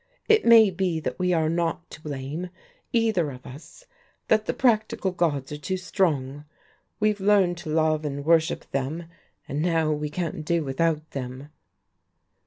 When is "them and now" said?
8.71-9.91